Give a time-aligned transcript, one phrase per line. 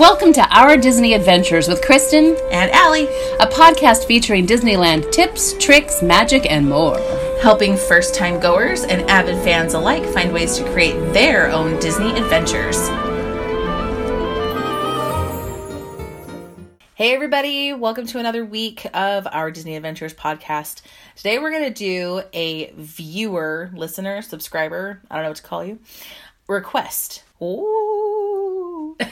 [0.00, 3.04] Welcome to Our Disney Adventures with Kristen, and Allie,
[3.38, 6.98] a podcast featuring Disneyland tips, tricks, magic, and more.
[7.42, 12.12] helping first time goers and avid fans alike find ways to create their own Disney
[12.12, 12.88] adventures.
[16.94, 20.80] Hey, everybody, welcome to another week of our Disney Adventures podcast.
[21.14, 25.62] Today, we're going to do a viewer, listener, subscriber, I don't know what to call
[25.62, 25.78] you,
[26.48, 27.22] request.
[27.42, 28.29] Ooh,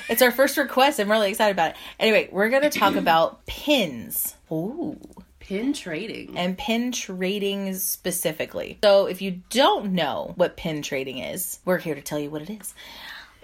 [0.09, 0.99] it's our first request.
[1.01, 1.77] I'm really excited about it.
[1.99, 4.35] Anyway, we're going to talk about pins.
[4.51, 4.99] Ooh
[5.41, 6.37] Pin trading.
[6.37, 8.79] and pin trading specifically.
[8.85, 12.43] So, if you don't know what pin trading is, we're here to tell you what
[12.43, 12.75] it is.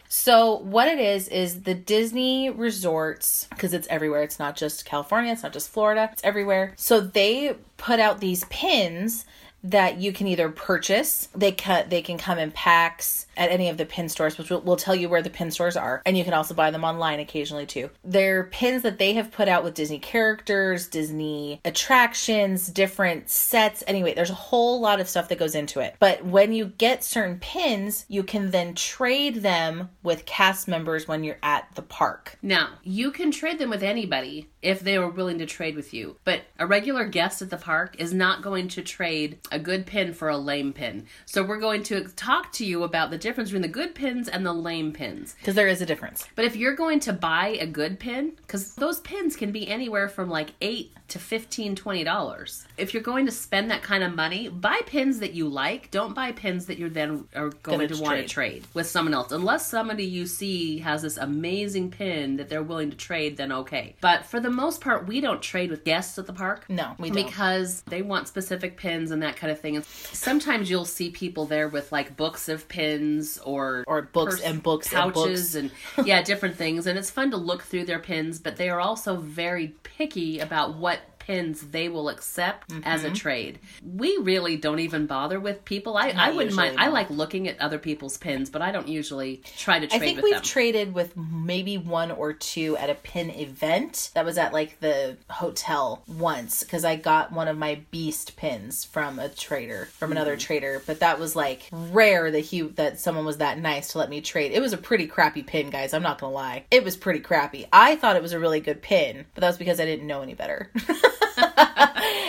[0.06, 4.22] So, what it is is the Disney resorts, because it's everywhere.
[4.22, 6.74] It's not just California, it's not just Florida, it's everywhere.
[6.76, 9.24] So, they put out these pins
[9.64, 13.76] that you can either purchase they cut they can come in packs at any of
[13.76, 16.24] the pin stores which will, will tell you where the pin stores are and you
[16.24, 17.90] can also buy them online occasionally too.
[18.04, 23.82] They're pins that they have put out with disney characters disney attractions different sets.
[23.86, 25.96] Anyway there's a whole lot of stuff that goes into it.
[25.98, 31.24] But when you get certain pins you can then trade them with cast members when
[31.24, 32.38] you're at the park.
[32.42, 36.16] Now, you can trade them with anybody if they were willing to trade with you,
[36.24, 40.12] but a regular guest at the park is not going to trade a good pin
[40.12, 41.06] for a lame pin.
[41.26, 44.44] So, we're going to talk to you about the difference between the good pins and
[44.44, 45.34] the lame pins.
[45.38, 48.74] because there is a difference But if you're going to buy a good pin, because
[48.74, 52.66] those pins can be anywhere from like eight to fifteen, twenty dollars.
[52.78, 55.90] If you're going to spend that kind of money, buy pins that you like.
[55.90, 58.64] Don't buy pins that you're then are going Gonna to want to trade.
[58.74, 59.30] with someone else.
[59.30, 63.96] Unless somebody you see has this amazing pin that they're willing to trade, then okay.
[64.00, 66.64] But for the most part, we don't trade with guests at the park.
[66.68, 67.24] No, we don't.
[67.26, 69.76] because they want specific pins and that kind of thing.
[69.76, 74.62] And sometimes you'll see people there with like books of pins or Or books and
[74.62, 75.70] books and pouches and,
[76.04, 76.86] yeah, different things.
[76.86, 80.76] And it's fun to look through their pins, but they are also very picky about
[80.76, 83.12] what pins they will accept as Mm-hmm.
[83.12, 83.58] a trade.
[83.82, 85.96] We really don't even bother with people.
[85.96, 86.76] I, I wouldn't mind.
[86.78, 90.04] I like looking at other people's pins, but I don't usually try to trade I
[90.04, 90.42] think we've them.
[90.42, 95.16] traded with maybe one or two at a pin event that was at like the
[95.30, 100.32] hotel once because I got one of my beast pins from a trader from another
[100.32, 100.38] Mm-hmm.
[100.40, 104.10] trader, but that was like rare that he that someone was that nice to let
[104.10, 104.52] me trade.
[104.52, 105.94] It was a pretty crappy pin, guys.
[105.94, 107.66] I'm not gonna lie, it was pretty crappy.
[107.72, 110.22] I thought it was a really good pin, but that was because I didn't know
[110.22, 110.70] any better.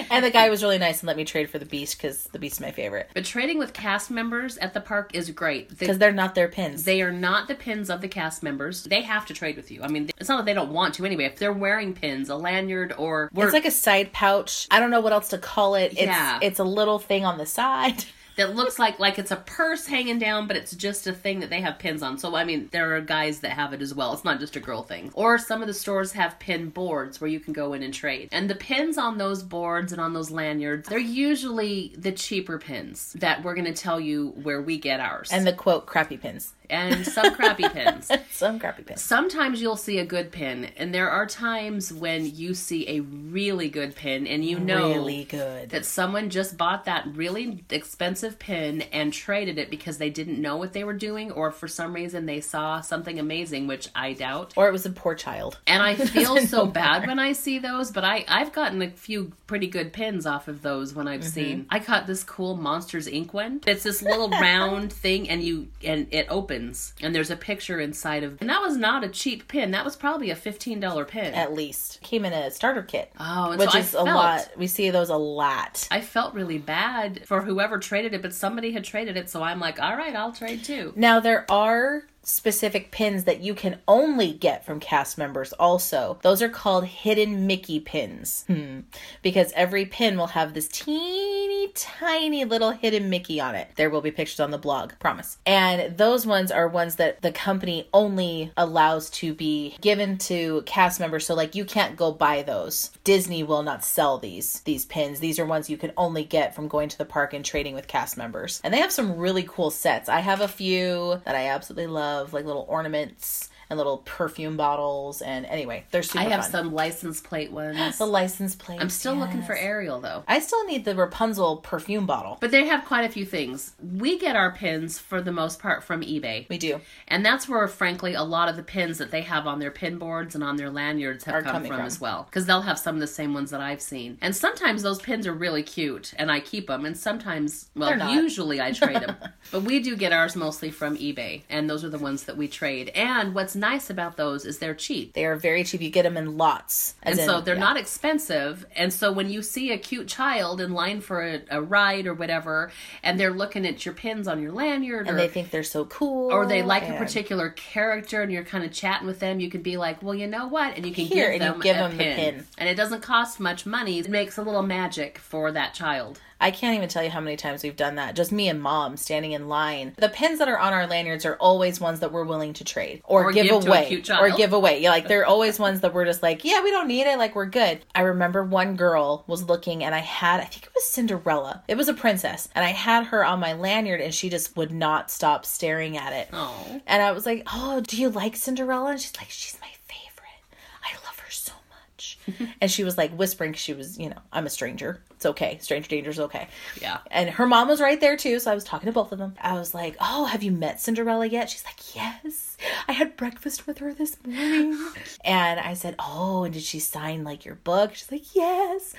[0.10, 2.40] and the guy was really nice and let me trade for the beast because the
[2.40, 5.78] beast is my favorite but trading with cast members at the park is great.
[5.78, 6.84] Because they're not their pins.
[6.84, 8.84] They are not the pins of the cast members.
[8.84, 9.82] They have to trade with you.
[9.84, 11.26] I mean, it's not that they don't want to anyway.
[11.26, 14.68] If they're wearing pins, a lanyard, or It's like a side pouch.
[14.72, 15.94] I don't know what else to call it.
[15.94, 16.40] It's Yeah.
[16.42, 18.06] it's a little thing on the side.
[18.38, 21.50] that looks like like it's a purse hanging down, but it's just a thing that
[21.50, 22.18] they have pins on.
[22.18, 24.13] So I mean, there are guys that have it as well.
[24.13, 25.12] It's not just a girl thing.
[25.13, 28.29] Or some of the stores have pin boards where you can go in and trade.
[28.31, 33.13] And the pins on those boards and on those lanyards, they're usually the cheaper pins
[33.13, 35.29] that we're going to tell you where we get ours.
[35.31, 36.53] And the quote crappy pins.
[36.69, 38.12] and some crappy pins.
[38.31, 39.01] Some crappy pins.
[39.01, 43.69] Sometimes you'll see a good pin, and there are times when you see a really
[43.69, 45.69] good pin, and you know really good.
[45.69, 50.58] that someone just bought that really expensive pin and traded it because they didn't know
[50.58, 54.53] what they were doing, or for some reason they saw something amazing, which I doubt.
[54.56, 55.59] Or it was a poor child.
[55.68, 59.34] And I feel so bad when I see those, but I I've gotten a few
[59.47, 61.30] pretty good pins off of those when I've Mm-hmm.
[61.30, 61.66] seen.
[61.69, 63.62] I got this cool Monsters Inc one.
[63.68, 68.24] It's this little round thing, and you and it opens, and there's a picture inside
[68.24, 68.40] of.
[68.42, 69.72] And that was not a cheap pin.
[69.72, 71.34] That was probably a fifteen dollar pin.
[71.34, 74.50] At least came in a starter kit, oh, which so is a lot.
[74.57, 75.88] We see those a lot.
[75.92, 79.80] I felt really bad for whoever traded but somebody had traded it, so I'm like,
[79.80, 80.94] all right, I'll trade too.
[80.96, 86.18] Now there are specific pins that you can only get from cast members also.
[86.24, 88.46] Those are called hidden Mickey pins.
[88.48, 88.81] Hmm.
[89.22, 91.34] Because every pin will have this teeny
[91.75, 93.69] tiny little hidden Mickey on it.
[93.75, 95.38] There will be pictures on the blog, promise.
[95.46, 101.00] And those ones are ones that the company only allows to be given to cast
[101.00, 101.25] members.
[101.25, 102.92] So like you can't go buy those.
[103.04, 105.19] Disney will not sell these these pins.
[105.19, 107.88] These are ones you can only get from going to the park and trading with
[107.88, 108.62] cast members.
[108.63, 110.10] And they have some really cool sets.
[110.10, 115.21] I have a few that I absolutely love, like little ornaments and little perfume bottles.
[115.21, 116.51] And anyway, they're super I have fun.
[116.51, 117.97] some license plate ones.
[117.97, 118.79] the license plate.
[118.81, 120.23] I'm still looking for Ariel though.
[120.27, 122.38] I still need the Rapunzel perfume bottle.
[122.39, 123.73] But they have quite a few things.
[123.81, 126.47] We get our pins for the most part from eBay.
[126.50, 126.81] We do.
[127.07, 129.97] And that's where, frankly, a lot of the pins that they have on their pin
[129.97, 131.85] boards and on their lanyards have Are come from, from.
[131.85, 132.23] as well.
[132.23, 134.17] Because they'll have some of the same ones that I've seen.
[134.21, 136.85] And sometimes those pins are really cute, and I keep them.
[136.85, 139.15] And sometimes, well, usually I trade them.
[139.51, 142.47] but we do get ours mostly from eBay, and those are the ones that we
[142.47, 142.89] trade.
[142.89, 145.13] And what's what's nice about those is they're cheap.
[145.13, 145.81] They are very cheap.
[145.81, 146.96] You get them in lots.
[147.04, 147.62] And as so they're yeah.
[147.62, 148.66] not expensive.
[148.75, 152.13] And so when you see a cute child in line for a, a ride or
[152.13, 152.72] whatever,
[153.04, 155.86] and they're looking at your pins on your lanyard, And or they think they're so
[155.86, 156.31] cool.
[156.31, 159.62] or they like a particular character and you're kind of chatting with them, you can
[159.62, 160.75] be like, well, you know what?
[160.75, 162.16] And you can Here, give and you them give a them the pin.
[162.36, 162.48] pin.
[162.58, 164.00] And it doesn't cost much money.
[164.00, 166.19] It makes a little magic for that child.
[166.40, 168.16] I can't even tell you how many times we've done that.
[168.16, 169.94] Just me and mom standing in line.
[169.98, 173.02] The pins that are on our lanyards are always ones that we're willing to trade
[173.06, 174.04] or, Or give, give away.
[174.20, 174.82] Or give away.
[174.82, 177.18] Yeah, like they're always ones that we're just like, yeah, we don't need it.
[177.18, 177.80] Like we're good.
[177.94, 181.64] I remember one girl was looking and I had, I think it was Cinderella.
[181.68, 182.50] It was a princess.
[182.54, 186.14] And I had her on my lanyard and she just would not stop staring at
[186.14, 186.30] it.
[186.34, 186.82] Oh.
[186.86, 188.92] And I was like, oh, do you like Cinderella?
[188.92, 190.60] And she's like, she's my favorite.
[190.84, 192.14] I love her so much.
[192.62, 193.54] and she was like whispering.
[193.54, 195.01] she was, you know, I'm a stranger.
[195.12, 195.57] It's okay.
[195.62, 196.48] Stranger danger is okay.
[196.81, 197.00] Yeah.
[197.10, 199.36] And her mom was right there too, so I was talking to both of them.
[199.42, 202.57] I was like, "Oh, have you met Cinderella yet?" She's like, "Yes.
[202.88, 204.77] I had breakfast with her this morning."
[205.25, 208.94] and I said, "Oh, and did she sign like your book?" She's like, "Yes."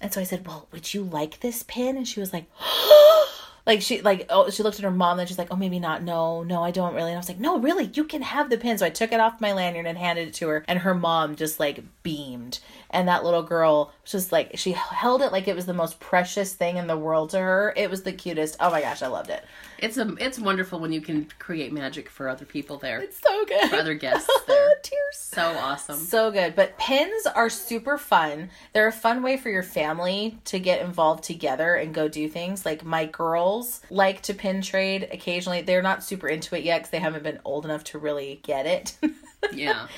[0.00, 3.41] And so I said, "Well, would you like this pin?" And she was like, oh,
[3.66, 6.02] like she like oh she looked at her mom and she's like, "Oh, maybe not.
[6.02, 7.90] No, no, I don't really." And I was like, "No, really.
[7.94, 10.34] You can have the pin." So I took it off my lanyard and handed it
[10.34, 12.58] to her, and her mom just like beamed.
[12.90, 16.54] And that little girl just like she held it like it was the most precious
[16.54, 17.72] thing in the world to her.
[17.76, 18.56] It was the cutest.
[18.58, 19.44] Oh my gosh, I loved it.
[19.82, 23.00] It's a it's wonderful when you can create magic for other people there.
[23.00, 23.68] It's so good.
[23.68, 24.68] For other guests there.
[24.82, 25.16] Tears.
[25.16, 25.98] So awesome.
[25.98, 26.54] So good.
[26.54, 28.48] But pins are super fun.
[28.72, 32.64] They're a fun way for your family to get involved together and go do things.
[32.64, 35.62] Like my girls like to pin trade occasionally.
[35.62, 38.66] They're not super into it yet because they haven't been old enough to really get
[38.66, 38.96] it.
[39.52, 39.88] Yeah.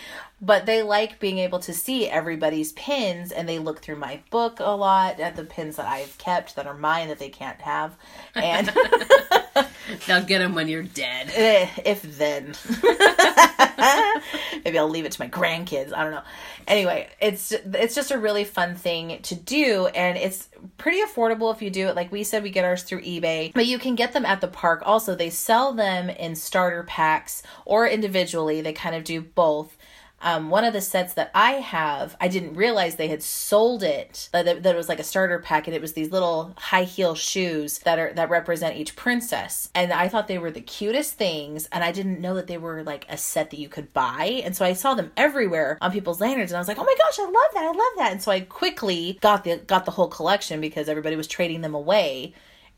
[0.40, 4.58] but they like being able to see everybody's pins and they look through my book
[4.58, 7.94] a lot at the pins that I've kept that are mine that they can't have.
[8.34, 8.72] And
[10.06, 11.30] They'll get them when you're dead.
[11.34, 12.54] Eh, if then.
[14.64, 16.22] Maybe i'll leave it to my grandkids i don't know.
[16.66, 20.48] Anyway it's it's just a really fun thing to do and it's
[20.78, 21.96] pretty affordable if you do it.
[21.96, 24.48] Like we said we get ours through ebay but you can get them at the
[24.48, 25.14] park also.
[25.14, 28.60] They sell them in starter packs or individually.
[28.60, 29.76] They kind of do both
[30.24, 34.30] um, one of the sets that I have, I didn't realize they had sold it.
[34.32, 37.14] That, that it was like a starter pack, and it was these little high heel
[37.14, 39.68] shoes that are that represent each princess.
[39.74, 42.82] And I thought they were the cutest things, and I didn't know that they were
[42.82, 44.42] like a set that you could buy.
[44.44, 46.96] And so I saw them everywhere on people's lanyards, and I was like, oh my
[46.98, 48.12] gosh, I love that, I love that.
[48.12, 51.74] And so I quickly got the got the whole collection because everybody was trading them
[51.74, 52.32] away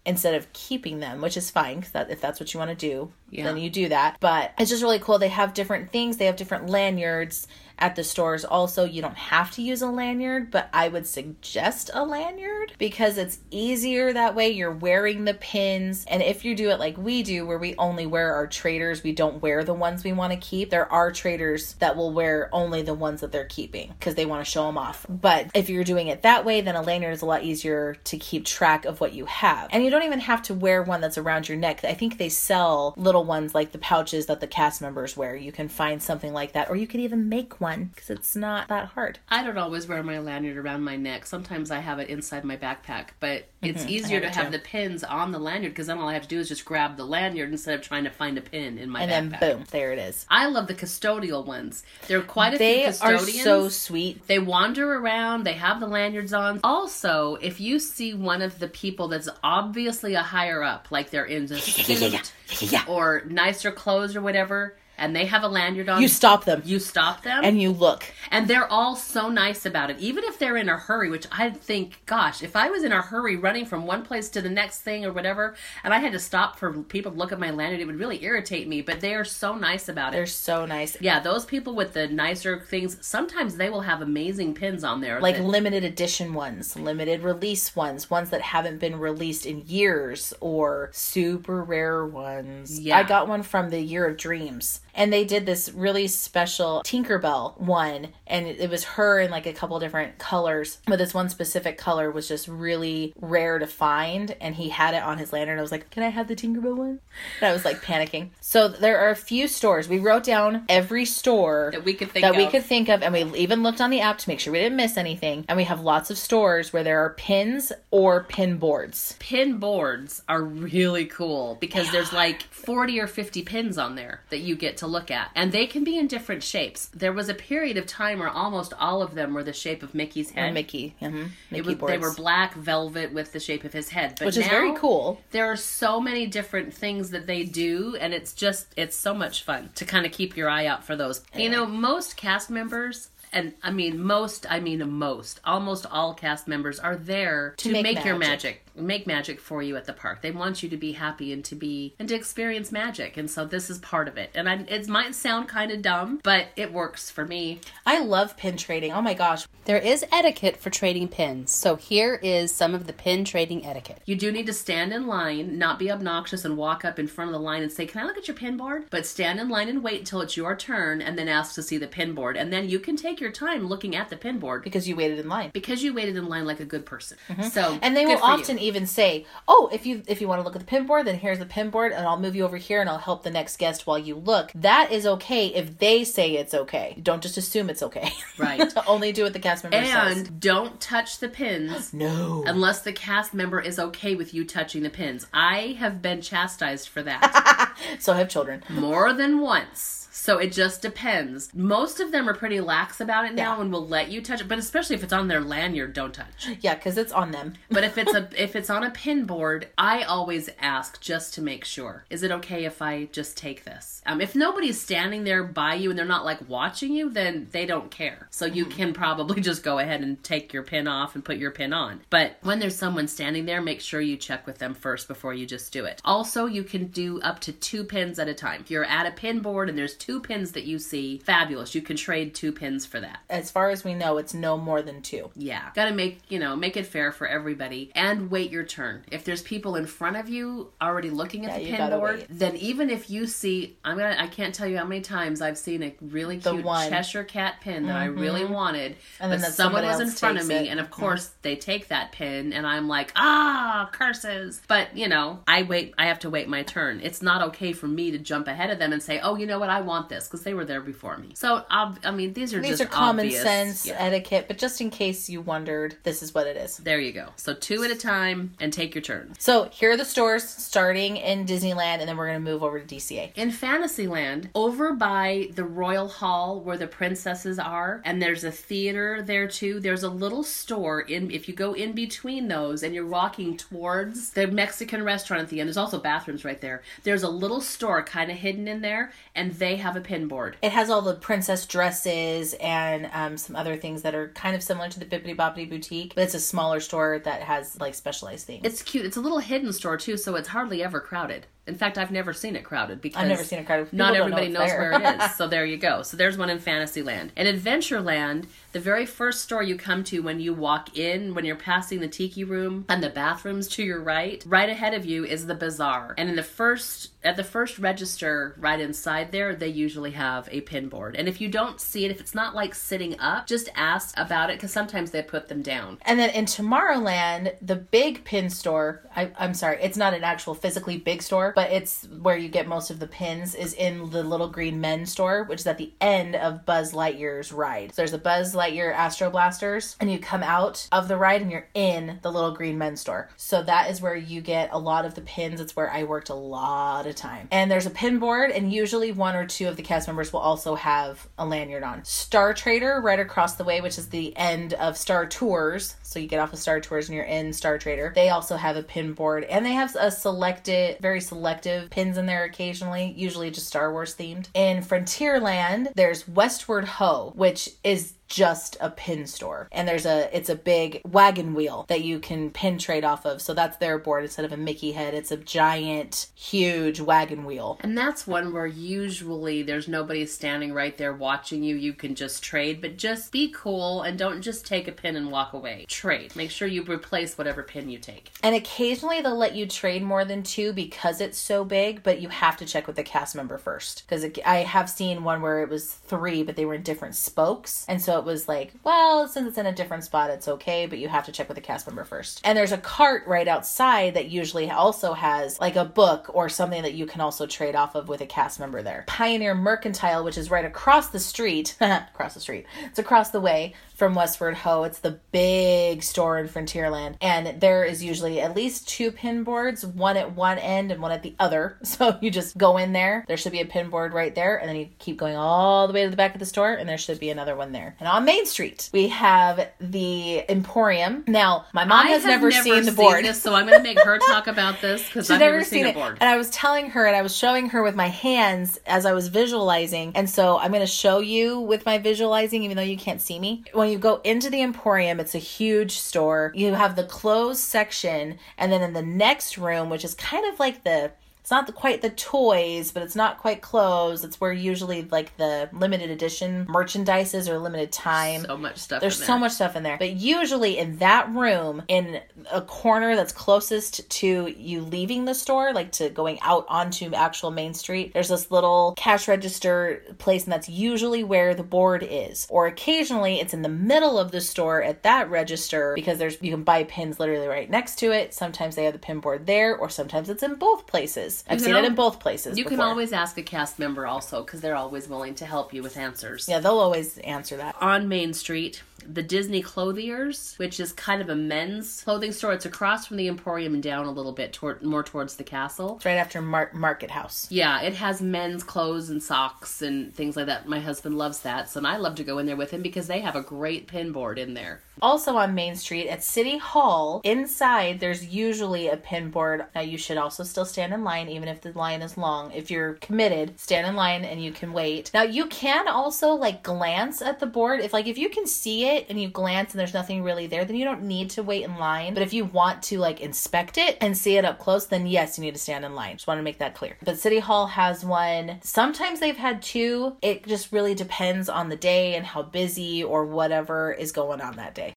[0.07, 2.77] instead of keeping them, which is fine because that, if that's what you want to
[2.77, 3.45] do, Yeah.
[3.45, 4.17] then you do that.
[4.21, 5.19] But it's just really cool.
[5.19, 6.17] They have different things.
[6.17, 8.45] They have different lanyards at the stores.
[8.45, 13.19] Also, you don't have to use a lanyard, but I would suggest a lanyard because
[13.19, 14.51] it's easier that way.
[14.51, 18.07] You're wearing the pins, and if you do it like we do, where we only
[18.07, 20.71] wear our traders, we don't wear the ones we want to keep.
[20.71, 24.45] There are traders that will wear only the ones that they're keeping because they want
[24.45, 25.05] to show them off.
[25.09, 28.19] But if you're doing it that way, then a lanyard is a lot easier to
[28.19, 29.69] keep track of what you have.
[29.71, 31.85] And you don't even have to wear one that's around your neck.
[31.85, 35.37] I think they sell little ones like the pouches that the cast members wear.
[35.37, 38.69] You can find something like that, or you could even make one because it's not
[38.69, 39.19] that hard.
[39.29, 41.27] I don't always wear my lanyard around my neck.
[41.27, 43.91] Sometimes I have it inside my backpack, but it's mm-hmm.
[43.91, 44.53] easier to have it have too.
[44.53, 46.97] the pins on the lanyard because then all I have to do is just grab
[46.97, 49.41] the lanyard instead of trying to find a pin in my And backpack.
[49.41, 50.27] then boom, there it is.
[50.31, 51.83] I love the custodial ones.
[52.07, 54.27] There are quite a They few are so sweet.
[54.27, 56.61] They wander around, they have the lanyards on.
[56.63, 61.25] Also, if you see one of the people that's obviously a higher up, like they're
[61.25, 62.85] in a suit Yeah.
[62.87, 66.79] or nicer clothes or whatever, and they have a lanyard on, You stop them you
[66.79, 67.45] stop them.
[67.45, 68.05] and you look.
[68.31, 71.51] And they're all so nice about it, even if they're in a hurry, which I
[71.51, 74.81] think, gosh, if I was in a hurry running from one place to the next
[74.81, 77.81] thing or whatever, and I had to stop for people to look at my lanyard,
[77.81, 78.81] it would really irritate me.
[78.83, 80.17] But they are so nice about it.
[80.17, 80.97] They're so nice.
[81.01, 85.21] yeah, those people with the nicer things, sometimes they will have amazing pins on there.
[85.21, 90.33] Like that- limited edition ones, limited release ones, ones that haven't been released in years,
[90.41, 92.81] or super rare ones.
[92.81, 92.99] Yeah.
[92.99, 97.59] I got one from the Year of Dreams, and they did this really special Tinkerbell
[97.61, 101.79] one, and it was her in like a couple different colors, but this one specific
[101.79, 105.59] color was just really rare to find, and he had it on his lantern.
[105.59, 107.01] I was like, "Can I have the Tinkerbell one?"
[107.41, 108.31] And I was like panicking.
[108.41, 109.89] So there are a few stores.
[109.89, 113.13] We wrote down every store that we could think that we could think of and
[113.13, 115.65] we even looked on the app to make sure we didn't miss anything and we
[115.65, 121.07] have lots of stores where there are pins or pin boards pin boards are really
[121.07, 124.93] cool because there's like 40 or 50 pins on there that you get to to
[124.93, 125.31] look at.
[125.35, 126.87] And they can be in different shapes.
[126.95, 129.95] There was a period of time where almost all of them were the shape of
[129.95, 130.47] Mickey's head.
[130.47, 130.95] And Mickey.
[131.01, 134.15] hmm Mickey was, they were black velvet with the shape of his head.
[134.19, 135.21] But which is very cool.
[135.31, 139.43] There are so many different things that they do, and it's just it's so much
[139.43, 141.23] fun to kind of keep your eye out for those.
[141.35, 143.11] You know, most cast members.
[143.33, 147.83] And I mean, most, I mean, most, almost all cast members are there to, make
[147.83, 148.63] make, your magic.
[148.75, 150.23] magic, make magic for you at the park.
[150.23, 153.17] They want you to be happy and to be, and to experience magic.
[153.17, 154.31] And so this is part of it.
[154.35, 157.61] And I, it might sound kind of dumb, but it works for me.
[157.85, 158.93] I love pin trading.
[158.93, 159.47] Oh my gosh.
[159.67, 164.01] There is etiquette for trading pins, so here is some of the pin trading etiquette.
[164.07, 167.31] You do need to stand in line, not be obnoxious and walk up in front
[167.31, 168.85] of the line and say, Can I look at your pin board?
[168.91, 171.79] But stand in line and wait until it's your turn and then ask to see
[171.79, 172.37] the pin board.
[172.37, 175.19] And then you can take your time looking at the pin board Because you waited
[175.19, 175.51] in line.
[175.53, 177.17] because you waited in line like a good person.
[177.29, 177.43] Mm-hmm.
[177.45, 178.33] So And they will for you.
[178.33, 181.07] often even say, "Oh, if you if you want to look at the pin board,
[181.07, 183.31] then here's the pin board, and I'll move you over here, and I'll help the
[183.31, 186.99] next guest while you look." That is okay if they say it's okay.
[187.03, 188.11] Don't just assume it's okay.
[188.39, 188.71] Right.
[188.87, 190.19] Only do what the cast member says.
[190.29, 192.45] And don't touch the pins No.
[192.47, 195.27] unless the cast member is okay with you touching the pins.
[195.33, 197.75] I have been chastised for that.
[197.99, 198.63] So have children.
[198.71, 200.06] more than once.
[200.19, 201.51] So it just depends.
[201.55, 203.61] Most of them are pretty lax about it now Yeah.
[203.61, 206.49] and will let you touch it, but especially if it's on their lanyard, don't touch.
[206.61, 207.53] Yeah, because it's on them.
[207.71, 211.43] But if it's a if it's on a pin board, I always ask just to
[211.43, 212.05] make sure.
[212.09, 214.01] Is it okay if I just take this?
[214.07, 217.67] Um, if nobody's standing there by you and they're not like watching you, then they
[217.67, 218.27] don't care.
[218.31, 221.51] So you can probably just go ahead and take your pin off and put your
[221.51, 222.01] pin on.
[222.09, 225.45] But when there's someone standing there, make sure you check with them first before you
[225.47, 226.01] just do it.
[226.05, 228.63] Also, you can do up to two pins at a time.
[228.63, 231.75] If you're at a pin board and there's two pins that you see, fabulous.
[231.75, 233.21] You can trade two pins for that.
[233.29, 235.31] As far as we know, it's no more than two.
[235.35, 235.71] Yeah.
[235.75, 239.05] Got to make, you know, make it fair for everybody and wait your turn.
[239.11, 242.27] If there's people in front of you already looking at Yeah, the pin board, wait.
[242.31, 245.43] then even if you see, I'm going to, I can't tell you how many times
[245.43, 246.65] I've seen a really cute.
[246.65, 246.89] Mm-hmm.
[246.91, 248.97] Cheshire cat pin that I really wanted.
[249.19, 250.55] And but someone was in front of me.
[250.55, 250.63] it.
[250.65, 250.71] Mm-hmm.
[250.73, 254.63] And of course, they take that pin and I'm like, ah, curses.
[254.69, 257.01] But, you know, I wait, I have to wait my turn.
[257.03, 259.59] It's not okay for me to jump ahead of them and say, oh, you know
[259.59, 261.31] what, I want this because they were there before me.
[261.35, 263.43] So, ob- I mean, these are These just are common obvious.
[263.43, 263.97] sense Yeah.
[263.99, 266.77] etiquette, but just in case you wondered, this is what it is.
[266.79, 267.29] There you go.
[267.37, 269.35] So two at a time and take your turn.
[269.39, 272.79] So here are the stores starting in Disneyland, and then we're going to move over
[272.81, 273.33] to DCA.
[273.37, 279.23] In Fantasyland, over by the Royal Hall where the princesses are, and there's a theater
[279.23, 283.07] there too, there's a little store in if you go in between those and you're
[283.07, 286.83] walking towards the Mexican restaurant at the end, there's also bathrooms right there.
[287.05, 290.57] There's a little store kind of hidden in there, and they have a pin board.
[290.63, 294.63] It has all the princess dresses and um, some other things that are kind of
[294.63, 298.47] similar to the Bibbidi Bobbidi Boutique, but it's a smaller store that has like specialized
[298.47, 298.63] things.
[298.65, 299.07] It's cute.
[299.07, 301.47] It's a little hidden store too, so it's hardly ever crowded.
[301.67, 303.93] In fact, I've never seen it crowded because I've never seen it crowded.
[303.93, 304.79] Not People don't everybody it's knows there.
[304.79, 305.31] where it is.
[305.37, 306.03] So there you go.
[306.03, 307.33] So there's one in Fantasyland.
[307.37, 311.57] In Adventureland, the very first store you come to when you walk in, when you're
[311.57, 315.47] passing the tiki room and the bathrooms to your right, right ahead of you is
[315.47, 316.15] the bazaar.
[316.17, 320.61] And in the first at the first register right inside there, they usually have a
[320.61, 321.17] pin board.
[321.17, 324.49] And if you don't see it, if it's not like sitting up, just ask about
[324.49, 325.99] it because sometimes they put them down.
[326.03, 330.55] And then in Tomorrowland, the big pin store, I, I'm sorry, it's not an actual
[330.55, 334.23] physically big store, but it's where you get most of the pins, is in the
[334.23, 337.95] Little Green Men store, which is at the end of Buzz Lightyear's ride.
[337.95, 341.51] So there's a Buzz Lightyear Astro Blasters, and you come out of the ride and
[341.51, 343.31] you're in the Little Green Men store.
[343.39, 345.59] So that is where you get a lot of the pins.
[345.59, 347.49] It's where I worked a lot of time.
[347.51, 350.41] And there's a pin board, and usually one or two of the cast members will
[350.41, 352.05] also have a lanyard on.
[352.05, 355.97] Star Trader, right across the way, which is the end of Star Tours.
[356.03, 358.13] So you get off of Star Tours and you're in Star Trader.
[358.15, 362.27] They also have a pin board, and they have a selected, very selective pins in
[362.27, 364.49] there occasionally, usually just Star Wars themed.
[364.53, 370.49] In Frontierland, there's Westward Ho, which is just a pin store and there's a it's
[370.49, 374.25] a big wagon wheel that you can pin trade off of so that's their board
[374.25, 378.67] instead of a mickey head it's a giant huge wagon wheel And that's one where
[378.67, 381.77] usually there's nobody standing right there watching you.
[381.77, 385.31] You can just trade, but just be cool and don't just take a pin and
[385.31, 385.85] walk away.
[385.89, 386.35] Trade.
[386.37, 388.31] Make sure you replace whatever pin you take.
[388.43, 392.29] and occasionally they'll let you trade more than two because it's so big but you
[392.29, 395.69] have to check with the cast member first because i have seen one where it
[395.69, 399.49] was three but they were in different spokes and so It was like, well, since
[399.49, 401.87] it's in a different spot, it's okay, but you have to check with the cast
[401.87, 402.41] member first.
[402.45, 406.83] And there's a cart right outside that usually also has like a book or something
[406.83, 409.05] that you can also trade off of with a cast member there.
[409.07, 413.75] Pioneer Mercantile, which is right across the street, across the street, it's across the way
[413.97, 414.85] from Westward Ho.
[414.85, 417.17] It's the big store in Frontierland.
[417.21, 421.11] And there is usually at least two pin boards, one at one end and one
[421.13, 421.79] at the other.
[421.97, 423.25] So you just go in there.
[423.27, 424.59] There should be a pin board right there.
[424.59, 426.87] And then you keep going all the way to the back of the store and
[426.87, 427.97] there should be another one there.
[427.99, 431.25] And on Main Street, we have the Emporium.
[431.27, 433.25] Now, my mom I has have never, seen the board.
[433.25, 435.87] this, so I'm going to make her talk about this because I've never never seen
[435.87, 435.95] a it.
[435.95, 436.19] board.
[436.21, 439.15] And I was telling her and I was showing her with my hands as I
[439.15, 440.13] was visualizing.
[440.15, 443.39] And so I'm going to show you with my visualizing, even though you can't see
[443.39, 443.65] me.
[443.73, 446.53] When you go into the Emporium, it's a huge store.
[446.55, 448.39] You have the clothes section.
[448.59, 451.13] And then in the next room, which is kind of like the
[451.47, 454.25] it's not quite the toys, but it's not quite clothes.
[454.25, 458.41] It's where usually like the limited edition merchandises or limited time.
[458.41, 459.01] So much stuff.
[459.01, 459.97] There's in so much stuff in there.
[459.97, 465.73] But usually in that room, in a corner that's closest to you leaving the store,
[465.73, 470.53] like to going out onto actual Main Street, there's this little cash register place, and
[470.53, 472.49] that's usually where the board is.
[472.51, 476.51] Or occasionally it's in the middle of the store at that register because there's you
[476.51, 478.35] can buy pins literally right next to it.
[478.35, 481.36] Sometimes they have the pin board there, or sometimes it's in both places.
[481.49, 482.59] I've can seen it in both places.
[482.59, 485.83] You can always ask a cast member also because they're always willing to help you
[485.83, 486.49] with answers.
[486.49, 487.77] Yeah, they'll always answer that.
[487.81, 492.53] On Main Street, the Disney Clothiers, which is kind of a men's clothing store.
[492.53, 495.97] It's across from the Emporium and down a little bit toward more towards the castle.
[495.97, 497.47] It's right after Mar- Market House.
[497.51, 500.69] Yeah, it has men's clothes and socks and things like that.
[500.69, 503.21] My husband loves that, so I love to go in there with him because they
[503.21, 504.81] have a great pin board in there.
[505.03, 509.67] Also on Main Street at City Hall, inside there's usually a pin board.
[509.75, 512.51] Now you should also still stand in line, even if the line is long.
[512.53, 515.11] If you're committed, stand in line and you can wait.
[515.13, 517.81] Now you can also like glance at the board.
[517.81, 520.65] If like if you can see it and you glance and there's nothing really there,
[520.65, 522.15] then you don't need to wait in line.
[522.15, 525.39] But if you want to like inspect it and see it up close, then yes,
[525.39, 526.17] you need to stand in line.
[526.17, 526.97] Just want to make that clear.
[527.05, 528.59] But City Hall has one.
[528.63, 530.17] Sometimes they've had two.
[530.23, 534.57] It just really depends on the day and how busy or whatever is going on
[534.57, 534.95] that day.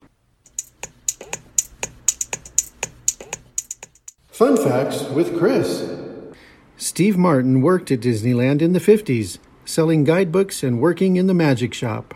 [4.39, 5.99] Fun facts with Chris.
[6.77, 11.73] Steve Martin worked at Disneyland in the 50s, selling guidebooks and working in the magic
[11.73, 12.13] shop.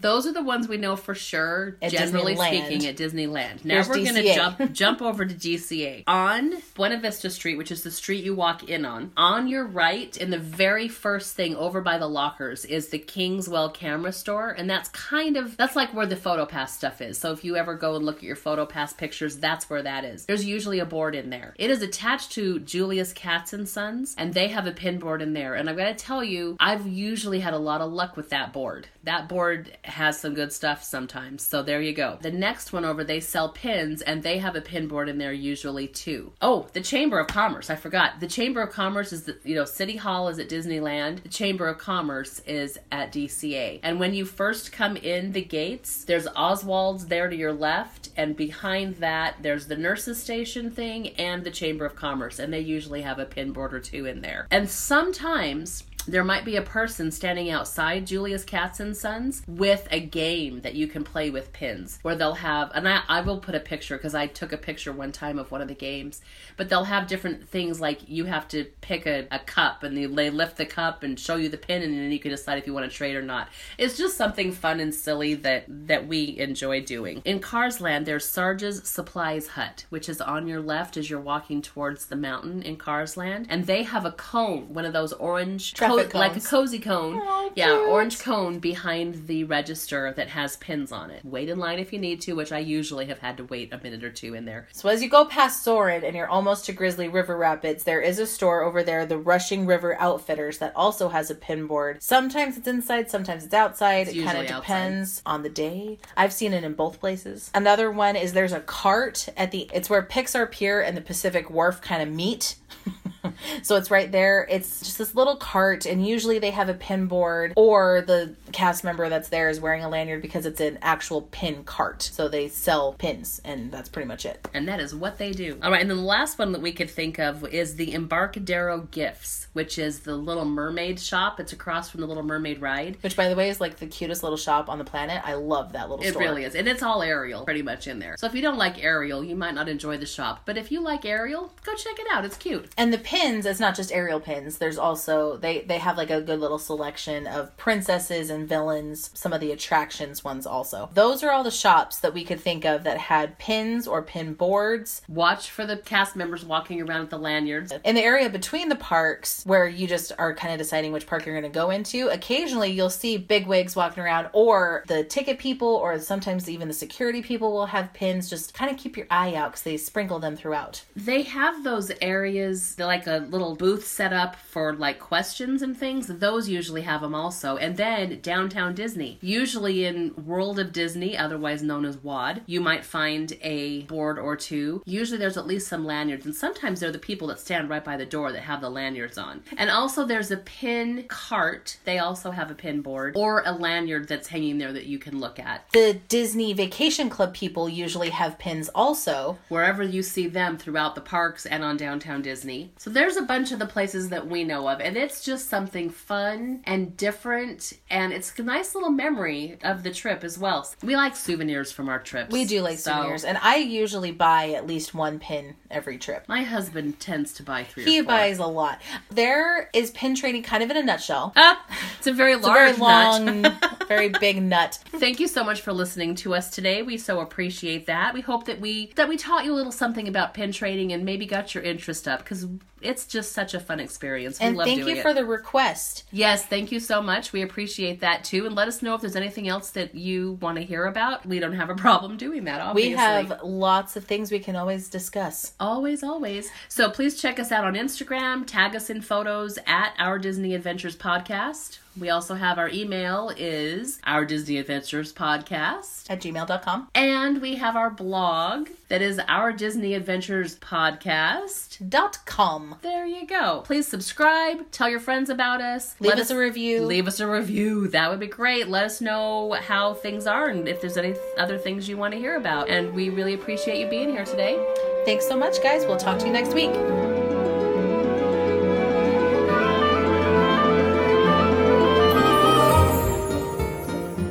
[0.00, 2.66] Those are the ones we know for sure, At generally Disneyland.
[2.66, 3.64] speaking, at Disneyland.
[3.64, 6.04] Now Here's we're going to jump jump over to DCA.
[6.06, 10.16] On Buena Vista Street, which is the street you walk in on, on your right,
[10.16, 14.68] in the very first thing over by the lockers, is the Kingswell Camera Store, and
[14.68, 17.18] that's kind of that's like where the PhotoPass stuff is.
[17.18, 20.26] So if you ever go and look at your PhotoPass pictures, that's where that is.
[20.26, 21.54] There's usually a board in there.
[21.58, 25.32] It is attached to Julius Katz and Sons, and they have a pin board in
[25.32, 25.54] there.
[25.54, 28.52] And I've got to tell you, I've usually had a lot of luck with that
[28.52, 28.88] board.
[29.04, 31.42] That board has some good stuff sometimes.
[31.42, 32.18] So there you go.
[32.20, 35.32] The next one over, they sell pins and they have a pin board in there
[35.32, 36.32] usually too.
[36.40, 37.70] Oh, the Chamber of Commerce.
[37.70, 38.20] I forgot.
[38.20, 41.22] The Chamber of Commerce is the, you know, City Hall is at Disneyland.
[41.22, 43.80] The Chamber of Commerce is at DCA.
[43.82, 48.10] And when you first come in the gates, there's Oswald's there to your left.
[48.16, 52.38] And behind that, there's the nurses station thing and the Chamber of Commerce.
[52.38, 54.46] And they usually have a pin board or two in there.
[54.50, 60.00] And sometimes there might be a person standing outside Julius Katz and Sons with a
[60.00, 63.54] game that you can play with pins where they'll have and I, I will put
[63.54, 66.20] a picture because I took a picture one time of one of the games
[66.56, 70.30] but they'll have different things like you have to pick a, a cup and they,
[70.30, 72.74] lift the cup and show you the pin and then you can decide if you
[72.74, 73.48] want to trade or not.
[73.78, 77.22] It's just something fun and silly that that we enjoy doing.
[77.24, 81.62] In Cars Land there's Sarge's Surplus Hut which is on your left as you're walking
[81.62, 85.74] towards the mountain in Cars Land and they have a cone one of those orange
[85.96, 87.20] Traffic like a cozy cone.
[87.22, 87.88] Oh, yeah, cute.
[87.88, 91.24] orange cone behind the register that has pins on it.
[91.24, 93.78] Wait in line if you need to, which I usually have had to wait a
[93.78, 94.68] minute or two in there.
[94.72, 98.18] So as you go past Soarin' and you're almost to Grizzly River Rapids, there is
[98.18, 102.02] a store over there, the Rushing River Outfitters, that also has a pin board.
[102.02, 104.08] Sometimes it's inside, sometimes it's outside.
[104.08, 105.98] It's it kind of depends on the day.
[106.16, 107.50] I've seen it in both places.
[107.54, 111.50] Another one is there's a cart at the it's where Pixar Pier and the Pacific
[111.50, 112.56] Wharf kind of meet.
[113.62, 114.46] so it's right there.
[114.50, 118.84] It's just this little cart, and usually they have a pin board, or the cast
[118.84, 122.02] member that's there is wearing a lanyard because it's an actual pin cart.
[122.02, 124.48] So they sell pins, and that's pretty much it.
[124.54, 125.58] And that is what they do.
[125.62, 128.88] All right, and then the last one that we could think of is the Embarcadero
[128.90, 131.40] Gifts, which is the Little Mermaid shop.
[131.40, 132.96] It's across from the Little Mermaid ride.
[133.02, 135.22] Which, by the way, is like the cutest little shop on the planet.
[135.24, 136.22] I love that little It store.
[136.22, 136.54] really is.
[136.54, 138.16] And it's all Ariel pretty much in there.
[138.18, 140.42] So if you don't like Ariel, you might not enjoy the shop.
[140.44, 142.24] But if you like Ariel, go check it out.
[142.24, 142.68] It's cute.
[142.76, 144.58] And the pins, it's not just Ariel pins.
[144.58, 149.10] There's also they they have like a good little selection of princesses and villains.
[149.14, 150.88] Some of the attractions ones also.
[150.94, 154.34] Those are all the shops that we could think of that had pins or pin
[154.34, 155.02] boards.
[155.08, 157.72] Watch for the cast members walking around with the lanyards.
[157.84, 161.26] In the area between the parks, where you just are kind of deciding which park
[161.26, 165.40] you're going to go into, occasionally you'll see big wigs walking around, or the ticket
[165.40, 168.30] people, or sometimes even the security people will have pins.
[168.30, 170.84] Just kind of keep your eye out because they sprinkle them throughout.
[170.94, 175.76] They have those areas, they're like a little booth set up for like questions and
[175.76, 176.06] things.
[176.06, 177.56] Those usually have them also.
[177.56, 182.84] And then downtown Disney, usually in World of Disney, otherwise known as WAD, you might
[182.84, 184.82] find a board or two.
[184.84, 187.96] Usually there's at least some lanyards, and sometimes they're the people that stand right by
[187.96, 189.42] the door that have the lanyards on.
[189.56, 191.78] And also there's a pin cart.
[191.84, 195.18] They also have a pin board or a lanyard that's hanging there that you can
[195.18, 195.64] look at.
[195.72, 199.38] The Disney Vacation Club people usually have pins also.
[199.48, 202.72] Wherever you see them throughout the parks and on downtown Disney.
[202.76, 205.90] So there's a bunch of the places that we know of, and it's just something
[205.90, 210.68] fun and different, and it's a nice little memory of the trip as well.
[210.82, 212.32] We like souvenirs from our trips.
[212.32, 216.24] We do like So, souvenirs, and I usually buy at least one pin every trip.
[216.28, 217.84] My husband tends to buy three.
[217.84, 218.12] He or four.
[218.12, 218.80] buys a lot.
[219.10, 221.32] There is pin trading kind of in a nutshell.
[221.36, 221.64] Ah,
[221.98, 223.46] it's a very It's a large very long,
[223.88, 224.78] very big nut.
[224.86, 226.82] Thank you so much for listening to us today.
[226.82, 228.14] We so appreciate that.
[228.14, 231.04] We hope that we that we taught you a little something about pin trading and
[231.04, 232.46] maybe got your interest up because
[232.80, 234.40] it's just such a fun experience.
[234.40, 235.02] We And thank you it.
[235.02, 236.04] for the request.
[236.10, 237.32] Yes, thank you so much.
[237.32, 238.46] We appreciate that too.
[238.46, 241.26] And let us know if there's anything else that you want to hear about.
[241.26, 242.90] We don't have a problem doing that, obviously.
[242.92, 245.52] We have lots of things we can always discuss.
[245.60, 246.50] Always, always.
[246.68, 250.96] So please check us out on Instagram, tag us in photos at Our Disney Adventures
[250.96, 251.78] Podcast.
[251.98, 256.10] We also have our email is Our Disney Adventures Podcast.
[256.10, 256.88] At gmail.com.
[256.94, 261.88] And we have our blog that is Our Disney Adventures Podcast.
[261.88, 262.76] Dot com.
[262.82, 263.62] There you go.
[263.64, 265.94] Please subscribe, tell your friends about us.
[266.00, 266.82] Leave Let us a review.
[266.82, 267.88] Leave us a review.
[267.88, 268.68] That would be great.
[268.68, 272.18] Let us know how things are and if there's any other things you want to
[272.18, 272.68] hear about.
[272.68, 274.58] And we really appreciate you being here today.
[275.04, 275.86] Thanks so much, guys.
[275.86, 276.70] We'll talk to you next week.